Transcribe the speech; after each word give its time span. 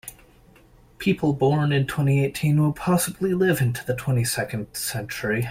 People 0.97 1.31
born 1.31 1.71
in 1.71 1.85
twenty-eighteen 1.85 2.59
will 2.59 2.73
possibly 2.73 3.35
live 3.35 3.61
into 3.61 3.85
the 3.85 3.93
twenty-second 3.95 4.73
century. 4.75 5.39